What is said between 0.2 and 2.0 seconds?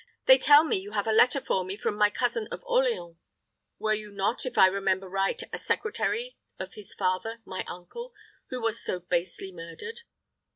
"They tell me you have a letter for me from